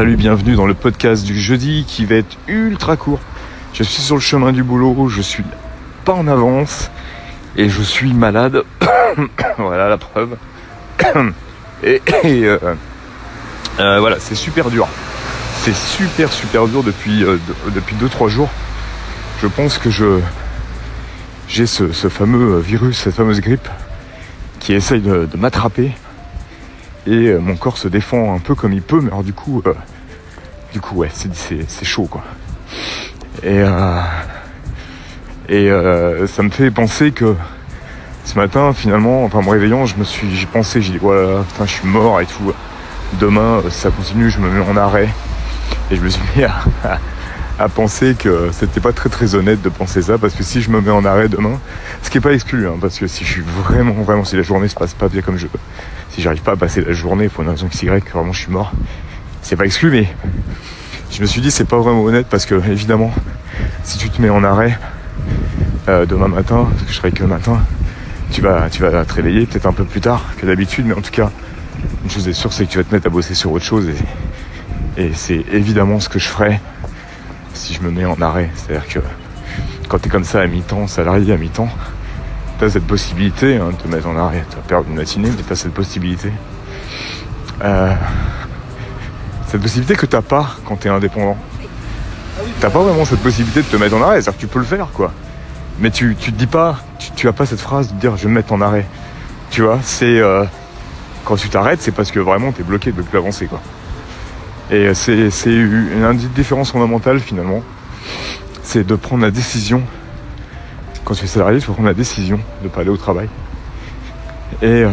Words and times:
Salut, 0.00 0.16
bienvenue 0.16 0.54
dans 0.54 0.64
le 0.64 0.72
podcast 0.72 1.26
du 1.26 1.38
jeudi 1.38 1.84
qui 1.86 2.06
va 2.06 2.14
être 2.14 2.38
ultra 2.48 2.96
court. 2.96 3.20
Je 3.74 3.82
suis 3.82 4.00
sur 4.00 4.14
le 4.14 4.22
chemin 4.22 4.50
du 4.50 4.62
boulot, 4.62 5.10
je 5.10 5.20
suis 5.20 5.44
pas 6.06 6.14
en 6.14 6.26
avance 6.26 6.90
et 7.54 7.68
je 7.68 7.82
suis 7.82 8.14
malade. 8.14 8.62
voilà 9.58 9.90
la 9.90 9.98
preuve. 9.98 10.38
et, 11.82 12.00
euh, 12.24 12.58
euh, 13.78 14.00
voilà, 14.00 14.16
c'est 14.20 14.36
super 14.36 14.70
dur. 14.70 14.88
C'est 15.58 15.76
super 15.76 16.32
super 16.32 16.66
dur 16.66 16.82
depuis 16.82 17.22
euh, 17.22 17.36
depuis 17.74 17.94
2-3 17.96 18.28
jours. 18.28 18.48
Je 19.42 19.48
pense 19.48 19.76
que 19.76 19.90
je 19.90 20.20
j'ai 21.46 21.66
ce, 21.66 21.84
fameux 22.08 22.58
virus, 22.58 23.00
cette 23.00 23.16
fameuse 23.16 23.42
grippe 23.42 23.68
qui 24.60 24.72
essaye 24.72 25.02
de 25.02 25.28
m'attraper 25.36 25.92
et 27.06 27.28
euh, 27.28 27.38
mon 27.38 27.56
corps 27.56 27.78
se 27.78 27.88
défend 27.88 28.34
un 28.34 28.38
peu 28.38 28.54
comme 28.54 28.72
il 28.72 28.82
peut, 28.82 29.00
mais 29.00 29.08
alors 29.08 29.24
du 29.24 29.32
coup, 29.32 29.62
euh, 29.66 29.74
du 30.72 30.80
coup, 30.80 30.96
ouais, 30.96 31.10
c'est 31.12 31.84
chaud 31.84 32.08
quoi. 32.10 32.22
Et 33.42 33.58
euh, 33.60 34.02
et 35.48 35.68
ça 36.28 36.42
me 36.42 36.50
fait 36.50 36.70
penser 36.70 37.10
que 37.10 37.34
ce 38.24 38.36
matin, 38.36 38.72
finalement, 38.72 39.24
enfin, 39.24 39.42
me 39.42 39.48
réveillant, 39.48 39.86
je 39.86 39.96
me 39.96 40.04
suis, 40.04 40.34
j'ai 40.36 40.46
pensé, 40.46 40.80
j'ai 40.80 40.92
dit 40.92 40.98
voilà, 40.98 41.42
putain, 41.42 41.66
je 41.66 41.72
suis 41.72 41.88
mort 41.88 42.20
et 42.20 42.26
tout. 42.26 42.52
Demain, 43.18 43.60
si 43.68 43.80
ça 43.80 43.90
continue, 43.90 44.30
je 44.30 44.38
me 44.38 44.48
mets 44.48 44.64
en 44.64 44.76
arrêt. 44.76 45.08
Et 45.90 45.96
je 45.96 46.00
me 46.00 46.08
suis 46.08 46.22
mis 46.36 46.44
à, 46.44 46.60
à, 47.60 47.68
penser 47.68 48.14
que 48.18 48.48
c'était 48.52 48.80
pas 48.80 48.92
très 48.92 49.08
très 49.08 49.34
honnête 49.34 49.62
de 49.62 49.68
penser 49.68 50.02
ça, 50.02 50.18
parce 50.18 50.34
que 50.34 50.42
si 50.42 50.62
je 50.62 50.70
me 50.70 50.80
mets 50.80 50.90
en 50.90 51.04
arrêt 51.04 51.28
demain, 51.28 51.60
ce 52.02 52.10
qui 52.10 52.18
est 52.18 52.20
pas 52.20 52.32
exclu, 52.32 52.66
hein, 52.66 52.74
parce 52.80 52.98
que 52.98 53.06
si 53.06 53.24
je 53.24 53.30
suis 53.30 53.42
vraiment, 53.42 53.92
vraiment, 53.92 54.24
si 54.24 54.36
la 54.36 54.42
journée 54.42 54.68
se 54.68 54.74
passe 54.74 54.94
pas 54.94 55.08
bien 55.08 55.22
comme 55.22 55.36
je 55.36 55.46
veux, 55.46 55.58
si 56.10 56.22
j'arrive 56.22 56.42
pas 56.42 56.52
à 56.52 56.56
passer 56.56 56.80
la 56.80 56.92
journée 56.92 57.28
pour 57.28 57.42
une 57.42 57.50
raison 57.50 57.68
XY, 57.68 57.88
vraiment 58.12 58.32
je 58.32 58.40
suis 58.40 58.50
mort. 58.50 58.72
C'est 59.42 59.56
pas 59.56 59.64
exclu, 59.64 59.90
mais 59.90 60.08
je 61.10 61.20
me 61.20 61.26
suis 61.26 61.40
dit 61.40 61.50
c'est 61.50 61.64
pas 61.64 61.78
vraiment 61.78 62.02
honnête 62.02 62.26
parce 62.30 62.46
que 62.46 62.54
évidemment, 62.70 63.12
si 63.84 63.98
tu 63.98 64.10
te 64.10 64.20
mets 64.20 64.30
en 64.30 64.44
arrêt 64.44 64.78
euh, 65.88 66.06
demain 66.06 66.28
matin, 66.28 66.68
parce 66.70 66.82
que 66.82 66.90
je 66.90 66.96
serai 66.96 67.12
que 67.12 67.20
le 67.20 67.28
matin, 67.28 67.58
tu 68.30 68.40
vas, 68.40 68.68
tu 68.70 68.82
vas 68.82 69.04
te 69.04 69.14
réveiller 69.14 69.46
peut-être 69.46 69.66
un 69.66 69.72
peu 69.72 69.84
plus 69.84 70.00
tard 70.00 70.24
que 70.38 70.46
d'habitude, 70.46 70.86
mais 70.86 70.94
en 70.94 71.00
tout 71.02 71.10
cas, 71.10 71.30
une 72.04 72.10
chose 72.10 72.28
est 72.28 72.32
sûre, 72.32 72.52
c'est 72.52 72.66
que 72.66 72.70
tu 72.70 72.78
vas 72.78 72.84
te 72.84 72.94
mettre 72.94 73.06
à 73.06 73.10
bosser 73.10 73.34
sur 73.34 73.52
autre 73.52 73.64
chose 73.64 73.88
et, 73.88 75.02
et 75.02 75.12
c'est 75.14 75.44
évidemment 75.52 76.00
ce 76.00 76.08
que 76.08 76.18
je 76.18 76.28
ferai 76.28 76.60
si 77.54 77.74
je 77.74 77.82
me 77.82 77.90
mets 77.90 78.04
en 78.04 78.20
arrêt. 78.20 78.50
C'est-à-dire 78.54 78.88
que 78.88 79.00
quand 79.88 79.98
tu 79.98 80.08
es 80.08 80.10
comme 80.10 80.24
ça 80.24 80.40
à 80.40 80.46
mi-temps, 80.46 80.86
salarié 80.86 81.32
à 81.32 81.36
mi-temps, 81.36 81.68
tu 82.60 82.70
cette 82.70 82.86
possibilité 82.86 83.56
hein, 83.56 83.70
de 83.70 83.76
te 83.76 83.88
mettre 83.88 84.06
en 84.06 84.16
arrêt. 84.18 84.44
Tu 84.50 84.56
vas 84.56 84.62
perdre 84.62 84.88
une 84.88 84.96
matinée, 84.96 85.30
mais 85.34 85.42
tu 85.42 85.52
as 85.52 85.56
cette 85.56 85.72
possibilité. 85.72 86.30
Euh, 87.62 87.94
cette 89.48 89.62
possibilité 89.62 89.96
que 89.96 90.06
t'as 90.06 90.22
pas 90.22 90.56
quand 90.66 90.76
tu 90.76 90.88
es 90.88 90.90
indépendant. 90.90 91.36
T'as 92.60 92.70
pas 92.70 92.80
vraiment 92.80 93.04
cette 93.04 93.20
possibilité 93.20 93.62
de 93.62 93.66
te 93.66 93.76
mettre 93.76 93.96
en 93.96 94.02
arrêt, 94.02 94.20
c'est-à-dire 94.20 94.36
que 94.36 94.40
tu 94.40 94.46
peux 94.46 94.58
le 94.58 94.64
faire, 94.64 94.88
quoi. 94.92 95.12
Mais 95.78 95.90
tu, 95.90 96.14
tu 96.18 96.32
te 96.32 96.38
dis 96.38 96.46
pas, 96.46 96.78
tu, 97.16 97.26
as 97.28 97.32
pas 97.32 97.46
cette 97.46 97.60
phrase 97.60 97.92
de 97.92 97.98
dire 97.98 98.16
je 98.16 98.24
vais 98.24 98.28
me 98.28 98.34
mettre 98.34 98.52
en 98.52 98.60
arrêt. 98.60 98.86
Tu 99.50 99.62
vois, 99.62 99.78
c'est 99.82 100.20
euh, 100.20 100.44
quand 101.24 101.36
tu 101.36 101.48
t'arrêtes, 101.48 101.80
c'est 101.80 101.92
parce 101.92 102.10
que 102.10 102.20
vraiment 102.20 102.52
tu 102.52 102.60
es 102.60 102.64
bloqué 102.64 102.92
de 102.92 103.00
plus 103.00 103.18
avancer, 103.18 103.46
quoi. 103.46 103.60
Et 104.70 104.94
c'est 104.94 105.30
une 105.46 106.16
différence 106.34 106.70
fondamentale 106.72 107.20
finalement, 107.20 107.62
c'est 108.62 108.86
de 108.86 108.94
prendre 108.94 109.22
la 109.22 109.30
décision 109.30 109.82
quand 111.10 111.14
tu 111.14 111.24
es 111.24 111.26
salarié, 111.26 111.58
tu 111.58 111.66
peux 111.66 111.72
prendre 111.72 111.88
la 111.88 111.94
décision 111.94 112.36
de 112.36 112.64
ne 112.64 112.68
pas 112.68 112.82
aller 112.82 112.90
au 112.90 112.96
travail. 112.96 113.28
Et 114.62 114.66
euh, 114.66 114.90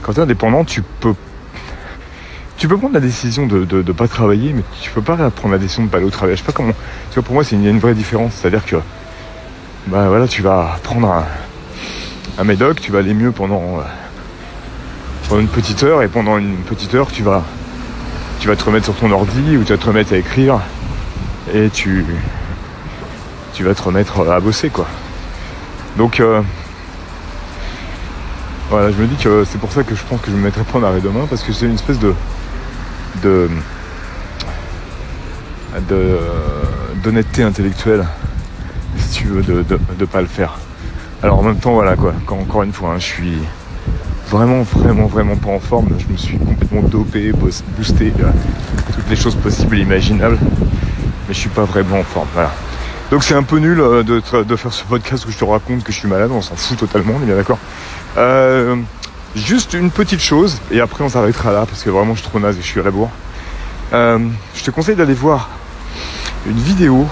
quand 0.00 0.14
tu 0.14 0.20
es 0.20 0.22
indépendant, 0.22 0.64
tu 0.64 0.80
peux, 0.82 1.14
tu 2.56 2.66
peux 2.66 2.78
prendre 2.78 2.94
la 2.94 3.00
décision 3.00 3.46
de 3.46 3.66
ne 3.70 3.92
pas 3.92 4.08
travailler, 4.08 4.54
mais 4.54 4.62
tu 4.80 4.90
peux 4.90 5.02
pas 5.02 5.16
prendre 5.30 5.52
la 5.52 5.58
décision 5.58 5.82
de 5.82 5.88
ne 5.88 5.90
pas 5.90 5.98
aller 5.98 6.06
au 6.06 6.10
travail. 6.10 6.34
Je 6.34 6.40
sais 6.40 6.46
pas 6.46 6.52
comment. 6.52 6.72
Tu 7.10 7.14
vois, 7.14 7.22
pour 7.22 7.34
moi, 7.34 7.42
il 7.52 7.62
y 7.62 7.66
a 7.66 7.70
une 7.70 7.78
vraie 7.78 7.92
différence. 7.92 8.32
C'est-à-dire 8.34 8.64
que 8.64 8.76
bah, 9.86 10.08
voilà, 10.08 10.26
tu 10.26 10.40
vas 10.40 10.78
prendre 10.82 11.24
un, 12.38 12.44
médoc, 12.44 12.80
tu 12.80 12.90
vas 12.90 13.00
aller 13.00 13.12
mieux 13.12 13.32
pendant, 13.32 13.80
euh, 13.80 13.82
pendant 15.28 15.42
une 15.42 15.48
petite 15.48 15.82
heure, 15.82 16.02
et 16.02 16.08
pendant 16.08 16.38
une 16.38 16.56
petite 16.56 16.94
heure, 16.94 17.12
tu 17.12 17.22
vas, 17.22 17.44
tu 18.40 18.48
vas 18.48 18.56
te 18.56 18.64
remettre 18.64 18.86
sur 18.86 18.96
ton 18.96 19.12
ordi 19.12 19.56
ou 19.56 19.64
tu 19.64 19.72
vas 19.72 19.78
te 19.78 19.86
remettre 19.86 20.14
à 20.14 20.16
écrire, 20.16 20.60
et 21.54 21.68
tu, 21.68 22.04
tu 23.52 23.64
vas 23.64 23.74
te 23.74 23.82
remettre 23.82 24.28
à 24.28 24.40
bosser 24.40 24.70
quoi. 24.70 24.86
Donc 25.96 26.20
euh, 26.20 26.40
voilà, 28.70 28.90
je 28.90 28.96
me 28.96 29.06
dis 29.06 29.16
que 29.16 29.44
c'est 29.44 29.58
pour 29.58 29.70
ça 29.70 29.82
que 29.82 29.94
je 29.94 30.02
pense 30.04 30.20
que 30.20 30.30
je 30.30 30.36
me 30.36 30.42
mettrai 30.42 30.62
pas 30.62 30.78
en 30.78 30.82
arrêt 30.82 31.00
demain 31.00 31.26
parce 31.28 31.42
que 31.42 31.52
c'est 31.52 31.66
une 31.66 31.74
espèce 31.74 31.98
de 31.98 32.14
de 33.22 33.48
d'honnêteté 37.02 37.42
intellectuelle 37.42 38.06
si 38.96 39.20
tu 39.20 39.26
veux 39.26 39.42
de, 39.42 39.64
de, 39.98 40.04
pas 40.04 40.20
le 40.20 40.26
faire. 40.26 40.58
Alors 41.22 41.38
en 41.38 41.42
même 41.42 41.58
temps 41.58 41.74
voilà 41.74 41.96
quoi, 41.96 42.14
quand, 42.26 42.38
encore 42.38 42.62
une 42.62 42.72
fois 42.72 42.90
hein, 42.90 42.98
je 42.98 43.04
suis 43.04 43.38
vraiment 44.30 44.62
vraiment 44.62 45.06
vraiment 45.06 45.36
pas 45.36 45.50
en 45.50 45.58
forme, 45.58 45.88
je 45.98 46.10
me 46.10 46.16
suis 46.16 46.38
complètement 46.38 46.82
dopé, 46.82 47.32
boosté, 47.32 48.12
toutes 48.94 49.10
les 49.10 49.16
choses 49.16 49.34
possibles 49.34 49.78
et 49.78 49.80
imaginables, 49.80 50.38
mais 50.40 51.34
je 51.34 51.38
suis 51.38 51.48
pas 51.48 51.64
vraiment 51.64 51.98
en 51.98 52.04
forme. 52.04 52.28
Voilà. 52.32 52.52
Donc 53.10 53.24
c'est 53.24 53.34
un 53.34 53.42
peu 53.42 53.58
nul 53.58 53.80
euh, 53.80 54.04
de, 54.04 54.56
faire 54.56 54.72
ce 54.72 54.84
podcast 54.84 55.26
où 55.26 55.32
je 55.32 55.36
te 55.36 55.44
raconte 55.44 55.82
que 55.82 55.92
je 55.92 55.98
suis 55.98 56.08
malade, 56.08 56.30
on 56.32 56.40
s'en 56.40 56.54
fout 56.54 56.78
totalement, 56.78 57.14
on 57.18 57.22
est 57.22 57.26
bien 57.26 57.34
d'accord. 57.34 57.58
Euh, 58.16 58.76
juste 59.34 59.74
une 59.74 59.90
petite 59.90 60.20
chose, 60.20 60.60
et 60.70 60.80
après 60.80 61.02
on 61.02 61.08
s'arrêtera 61.08 61.52
là, 61.52 61.66
parce 61.66 61.82
que 61.82 61.90
vraiment 61.90 62.14
je 62.14 62.20
suis 62.20 62.28
trop 62.28 62.38
naze 62.38 62.56
et 62.56 62.62
je 62.62 62.66
suis 62.66 62.78
à 62.78 62.84
la 62.84 62.92
bourre. 62.92 63.10
Euh, 63.92 64.20
je 64.54 64.62
te 64.62 64.70
conseille 64.70 64.94
d'aller 64.94 65.14
voir 65.14 65.50
une 66.46 66.58
vidéo 66.58 67.06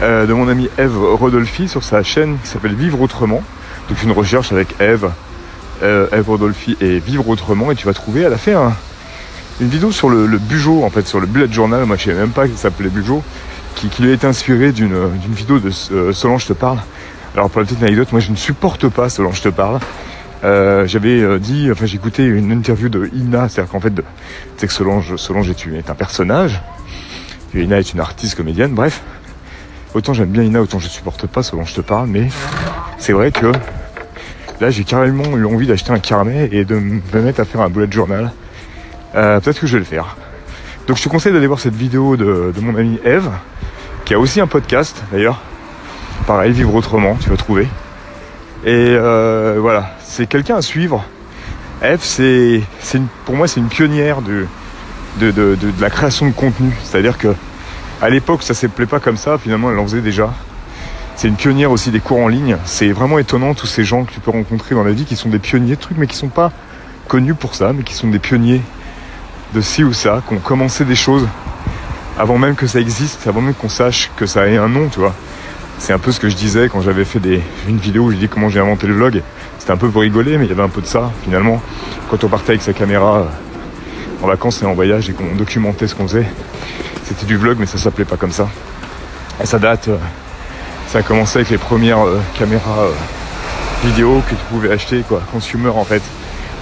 de 0.00 0.30
mon 0.34 0.46
ami 0.48 0.68
Eve 0.76 0.98
Rodolphi 0.98 1.68
sur 1.68 1.82
sa 1.82 2.02
chaîne 2.02 2.36
qui 2.42 2.48
s'appelle 2.48 2.74
Vivre 2.74 3.00
Autrement. 3.00 3.42
Donc 3.88 4.02
une 4.02 4.12
recherche 4.12 4.52
avec 4.52 4.78
Eve, 4.78 5.10
Rodolphi 5.82 6.76
et 6.80 6.98
Vivre 6.98 7.28
Autrement, 7.28 7.70
et 7.70 7.74
tu 7.74 7.86
vas 7.86 7.94
trouver, 7.94 8.22
elle 8.22 8.32
a 8.32 8.38
fait 8.38 8.54
une 9.60 9.68
vidéo 9.68 9.92
sur 9.92 10.08
le, 10.08 10.26
le 10.26 10.38
Bugeot, 10.38 10.84
en 10.84 10.90
fait, 10.90 11.06
sur 11.06 11.20
le 11.20 11.26
bullet 11.26 11.50
journal, 11.50 11.84
moi 11.84 11.96
je 11.96 12.04
savais 12.04 12.18
même 12.18 12.30
pas 12.30 12.46
qu'il 12.46 12.56
s'appelait 12.56 12.88
Bugeot 12.88 13.22
qui, 13.76 14.02
lui 14.02 14.10
a 14.10 14.14
été 14.14 14.26
inspiré 14.26 14.72
d'une 14.72 15.08
vidéo 15.34 15.58
de 15.58 15.70
euh, 15.92 16.12
Solange 16.12 16.46
te 16.46 16.52
parle. 16.52 16.78
Alors 17.34 17.50
pour 17.50 17.60
la 17.60 17.66
petite 17.66 17.82
anecdote, 17.82 18.10
moi 18.12 18.20
je 18.20 18.30
ne 18.30 18.36
supporte 18.36 18.88
pas 18.88 19.08
Solange 19.08 19.42
te 19.42 19.48
parle. 19.48 19.80
Euh, 20.44 20.86
j'avais 20.86 21.20
euh, 21.20 21.38
dit, 21.38 21.68
enfin 21.70 21.86
écouté 21.86 22.24
une 22.24 22.50
interview 22.50 22.88
de 22.88 23.10
Ina, 23.12 23.48
c'est-à-dire 23.48 23.70
qu'en 23.70 23.80
fait, 23.80 23.92
c'est 24.56 24.66
que 24.66 24.72
Solange, 24.72 25.16
Solange 25.16 25.48
est, 25.50 25.66
est, 25.66 25.90
un 25.90 25.94
personnage, 25.94 26.60
et 27.54 27.62
Ina 27.62 27.78
est 27.78 27.92
une 27.92 28.00
artiste 28.00 28.36
comédienne, 28.36 28.72
bref. 28.72 29.02
Autant 29.94 30.12
j'aime 30.12 30.28
bien 30.28 30.42
Ina, 30.42 30.60
autant 30.60 30.78
je 30.78 30.88
supporte 30.88 31.26
pas 31.26 31.42
Solange 31.42 31.74
te 31.74 31.80
parle, 31.80 32.08
mais 32.08 32.28
c'est 32.98 33.12
vrai 33.12 33.30
que 33.30 33.52
là 34.60 34.70
j'ai 34.70 34.84
carrément 34.84 35.36
eu 35.36 35.44
envie 35.44 35.66
d'acheter 35.66 35.92
un 35.92 35.98
carnet 35.98 36.48
et 36.52 36.64
de 36.64 36.76
me 36.76 37.22
mettre 37.22 37.40
à 37.40 37.44
faire 37.44 37.60
un 37.60 37.68
bullet 37.68 37.90
journal. 37.90 38.32
Peut-être 39.12 39.60
que 39.60 39.66
je 39.66 39.72
vais 39.74 39.78
le 39.78 39.84
faire. 39.84 40.16
Donc 40.86 40.98
je 40.98 41.02
te 41.02 41.08
conseille 41.08 41.32
d'aller 41.32 41.46
voir 41.46 41.58
cette 41.58 41.74
vidéo 41.74 42.16
de, 42.16 42.52
de 42.54 42.60
mon 42.60 42.76
ami 42.76 43.00
Eve, 43.04 43.30
qui 44.04 44.14
a 44.14 44.18
aussi 44.18 44.40
un 44.40 44.46
podcast 44.46 45.02
d'ailleurs. 45.10 45.40
Pareil, 46.26 46.52
Vivre 46.52 46.74
Autrement, 46.74 47.16
tu 47.20 47.30
vas 47.30 47.36
trouver. 47.36 47.68
Et 48.64 48.96
euh, 48.98 49.58
voilà, 49.60 49.96
c'est 50.02 50.26
quelqu'un 50.26 50.56
à 50.56 50.62
suivre. 50.62 51.04
F, 51.82 52.00
c'est, 52.00 52.62
pour 53.24 53.36
moi, 53.36 53.46
c'est 53.46 53.60
une 53.60 53.68
pionnière 53.68 54.22
de, 54.22 54.46
de, 55.20 55.30
de, 55.30 55.54
de, 55.54 55.72
la 55.80 55.90
création 55.90 56.26
de 56.26 56.32
contenu. 56.32 56.72
C'est-à-dire 56.82 57.18
que 57.18 57.34
à 58.00 58.08
l'époque, 58.08 58.42
ça 58.42 58.54
ne 58.54 58.56
s'appelait 58.56 58.86
pas 58.86 58.98
comme 58.98 59.16
ça. 59.16 59.38
Finalement, 59.38 59.70
elle 59.70 59.78
en 59.78 59.84
faisait 59.84 60.00
déjà. 60.00 60.32
C'est 61.16 61.28
une 61.28 61.36
pionnière 61.36 61.70
aussi 61.70 61.90
des 61.90 62.00
cours 62.00 62.18
en 62.18 62.28
ligne. 62.28 62.58
C'est 62.66 62.92
vraiment 62.92 63.18
étonnant 63.18 63.54
tous 63.54 63.66
ces 63.66 63.84
gens 63.84 64.04
que 64.04 64.12
tu 64.12 64.20
peux 64.20 64.30
rencontrer 64.30 64.74
dans 64.74 64.84
la 64.84 64.92
vie 64.92 65.06
qui 65.06 65.16
sont 65.16 65.30
des 65.30 65.38
pionniers 65.38 65.76
de 65.76 65.80
trucs, 65.80 65.96
mais 65.96 66.06
qui 66.06 66.16
sont 66.16 66.28
pas 66.28 66.52
connus 67.08 67.34
pour 67.34 67.54
ça, 67.54 67.72
mais 67.72 67.84
qui 67.84 67.94
sont 67.94 68.08
des 68.08 68.18
pionniers 68.18 68.60
de 69.54 69.60
ci 69.62 69.82
ou 69.82 69.94
ça, 69.94 70.22
qui 70.28 70.34
ont 70.34 70.38
commencé 70.38 70.84
des 70.84 70.94
choses 70.94 71.26
avant 72.18 72.36
même 72.36 72.54
que 72.54 72.66
ça 72.66 72.80
existe, 72.80 73.26
avant 73.26 73.40
même 73.40 73.54
qu'on 73.54 73.70
sache 73.70 74.10
que 74.16 74.26
ça 74.26 74.46
ait 74.46 74.58
un 74.58 74.68
nom, 74.68 74.88
tu 74.88 75.00
vois. 75.00 75.14
C'est 75.78 75.94
un 75.94 75.98
peu 75.98 76.12
ce 76.12 76.20
que 76.20 76.28
je 76.28 76.36
disais 76.36 76.68
quand 76.68 76.82
j'avais 76.82 77.06
fait 77.06 77.20
une 77.66 77.78
vidéo 77.78 78.04
où 78.04 78.10
je 78.10 78.16
dis 78.16 78.28
comment 78.28 78.50
j'ai 78.50 78.60
inventé 78.60 78.86
le 78.86 78.94
vlog. 78.94 79.22
C'était 79.58 79.72
un 79.72 79.78
peu 79.78 79.88
pour 79.88 80.02
rigoler, 80.02 80.36
mais 80.36 80.44
il 80.44 80.48
y 80.48 80.52
avait 80.52 80.62
un 80.62 80.68
peu 80.68 80.82
de 80.82 80.86
ça, 80.86 81.10
finalement. 81.24 81.62
Quand 82.10 82.22
on 82.24 82.28
partait 82.28 82.50
avec 82.50 82.62
sa 82.62 82.74
caméra 82.74 83.20
euh, 83.20 84.22
en 84.22 84.26
vacances 84.26 84.62
et 84.62 84.66
en 84.66 84.74
voyage 84.74 85.08
et 85.08 85.14
qu'on 85.14 85.34
documentait 85.34 85.86
ce 85.86 85.94
qu'on 85.94 86.08
faisait, 86.08 86.26
c'était 87.04 87.24
du 87.24 87.38
vlog, 87.38 87.56
mais 87.58 87.66
ça 87.66 87.78
s'appelait 87.78 88.04
pas 88.04 88.16
comme 88.16 88.32
ça. 88.32 88.48
Et 89.42 89.46
ça 89.46 89.58
date, 89.58 89.88
euh, 89.88 89.96
ça 90.88 90.98
a 90.98 91.02
commencé 91.02 91.38
avec 91.38 91.50
les 91.50 91.58
premières 91.58 92.04
euh, 92.04 92.20
caméras 92.38 92.86
vidéo 93.84 94.22
que 94.28 94.34
tu 94.34 94.44
pouvais 94.50 94.70
acheter, 94.72 95.02
quoi, 95.06 95.20
consumer 95.32 95.68
en 95.68 95.84
fait. 95.84 96.02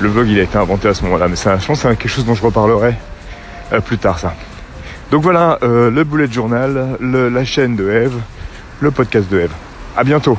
Le 0.01 0.09
vlog, 0.09 0.29
il 0.29 0.39
a 0.41 0.43
été 0.43 0.59
inventé 0.59 0.89
à 0.89 0.95
ce 0.95 1.05
moment-là, 1.05 1.29
mais 1.29 1.37
ça, 1.37 1.57
je 1.59 1.67
pense 1.67 1.83
que 1.83 1.89
c'est 1.89 1.97
quelque 1.97 2.09
chose 2.11 2.25
dont 2.25 2.35
je 2.35 2.43
reparlerai 2.43 2.95
plus 3.85 3.99
tard, 3.99 4.19
ça. 4.19 4.35
Donc 5.11 5.23
voilà, 5.23 5.59
euh, 5.63 5.91
le 5.91 6.05
bullet 6.05 6.31
journal, 6.31 6.99
la 7.01 7.45
chaîne 7.45 7.77
de 7.77 7.91
Eve, 7.91 8.17
le 8.81 8.91
podcast 8.91 9.29
de 9.31 9.41
Eve. 9.41 9.53
À 9.97 10.05
bientôt 10.05 10.39